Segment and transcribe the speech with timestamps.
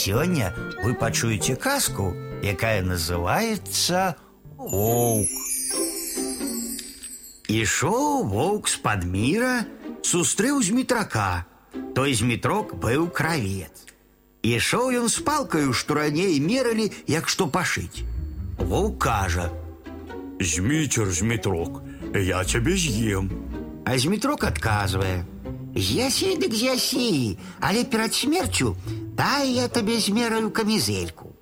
[0.00, 0.53] Сёння
[0.83, 4.15] вы пачуеце казку, якая называется
[4.57, 5.27] Воўк.
[7.51, 9.65] Ішоў воўк з-пад міра,
[10.07, 11.43] сустрэў змітрака.
[11.95, 13.91] Той змітрок быў кравец.
[14.41, 18.07] Ішоў ён з палкаю, што раней мералі, як што пашыць.
[18.55, 19.51] Воўк кажа:
[20.39, 21.83] Змітер, змітрок,
[22.15, 23.27] я цябе з'ем.
[23.85, 25.25] А змітрок адказвае:
[25.75, 28.77] З'ясі дык з'ясі, але перад смерцю
[29.16, 31.32] дай я табе змераю камізельку.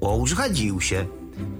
[0.00, 1.06] Воўк згадзіўся.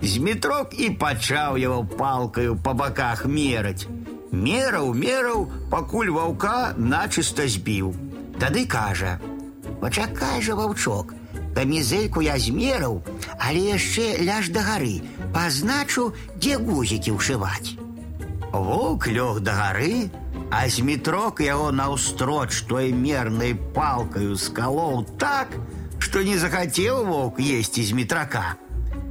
[0.03, 3.87] Змітрок і пачаў яго палкаю па баках мераць.
[4.31, 7.95] Мераў, мераў, пакуль ваўка начыста збіў.
[8.39, 11.15] Тады кажа: « Пачакай жа ваўчок,
[11.55, 13.03] камізельку я змераў,
[13.39, 15.01] але яшчэ ляж да гары,
[15.35, 17.79] пазначу, дзе гузікі ўшываць.
[18.53, 20.11] Воўк лёг да гары,
[20.51, 25.51] а змітрок яго наўстроч той мернай палкаю скалоў так,
[25.99, 28.55] што не захацеў воўк есці змітрака.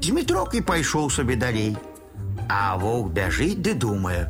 [0.03, 1.75] Змітрок і пайшоў сабе далей.
[2.47, 4.27] А воўк бяжыць ды думае: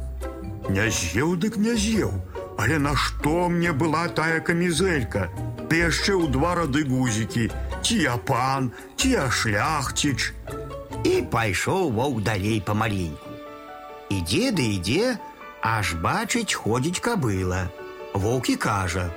[0.69, 2.13] Не з'еў дык не з'еў,
[2.57, 5.29] але нашто мне была тая камізелька?
[5.69, 7.49] Ты яшчэ ў два рады гузікі,
[7.81, 10.33] ці я пан, ці я шляхціч.
[11.03, 13.26] І пайшоў воўк далей памаленьку.
[14.09, 15.17] Ідзе ды ідзе,
[15.61, 17.69] аж бачыць ходзіць кабыла.
[18.13, 19.09] Воўк і кажа: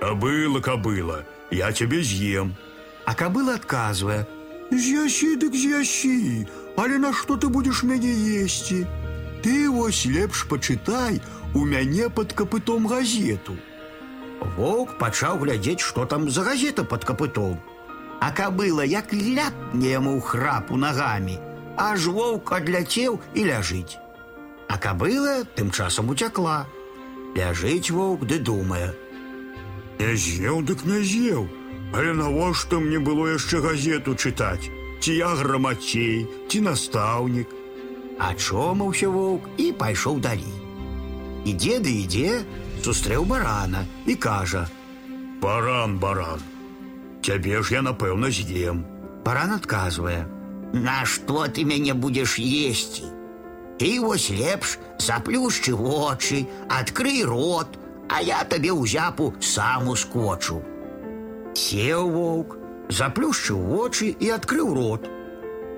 [0.00, 2.54] Кабыла, кабыла, я цябе з'ем.
[3.04, 4.26] А кабыла адказвае:
[4.70, 8.86] З'ясі дык з'ясі, але на што ты будзеш мяне есці?
[9.42, 11.20] Ты вось лепш пачытай
[11.54, 13.56] у мяне пад капытом газету.
[14.56, 17.60] Воўк пачаў глядзець, што там за газета пад капытом.
[18.20, 21.38] А кабыла як ляпне яму ў храпу нагамі,
[21.80, 23.98] аж воўк адляцеў і ляжыць.
[24.68, 26.66] А кабыла тым часам уцякла.
[27.36, 28.94] Ляжыць воўк ды думае:
[29.98, 31.48] Не з'еў дык не з'еў,
[31.94, 34.70] але навошта мне было яшчэ газету чытаць?
[35.00, 37.48] Ці я грамацей, ці настаўнік?
[38.18, 40.56] Ачомаўся воўк і пайшоў далей.
[41.44, 42.42] Ідзе ды ідзе,
[42.82, 46.40] сустрэў барана і кажа: « Баран, баран,
[47.22, 48.84] Цябе ж я напэўна з'ем.
[49.24, 50.39] Баран адказвае: «
[50.72, 53.04] Нашто ты мяне будзеш есці?
[53.78, 60.62] Ты вось лепш заплюшчы вочы, адкрый рот, а я табе ў зяпу сам ускочу.
[61.54, 62.56] Сеў воўк,
[62.88, 65.08] заплюшчыў вочы і адкрыў рот.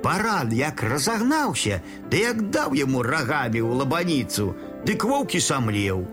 [0.03, 4.55] Баран як разагнаўся, ды як даў яму рагамі ў лабаніцу,
[4.87, 6.06] дык воўкі самлеў.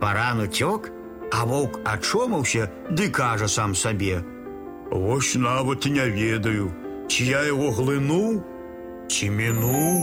[0.00, 0.90] Баран уцёк,
[1.34, 6.70] а воўк ачомаўся ды кажа сам сабе: « Вось нават не ведаю,
[7.08, 8.42] ці я яго глынуў,
[9.08, 10.02] ці мінуў.